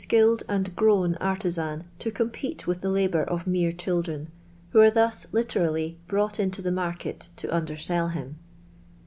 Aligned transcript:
818 0.09 0.19
•killed 0.19 0.45
mnd 0.47 0.75
grown 0.75 1.15
artizan 1.17 1.83
to 1.99 2.09
compete 2.09 2.65
with 2.65 2.81
the 2.81 2.87
Uboar 2.87 3.23
of 3.27 3.45
mere 3.45 3.71
children, 3.71 4.31
who 4.71 4.79
are 4.79 4.89
thus 4.89 5.27
literallj 5.27 5.97
brought 6.07 6.39
into 6.39 6.63
the 6.63 6.71
market 6.71 7.29
to 7.35 7.47
nndenell 7.49 8.11
him 8.13 8.39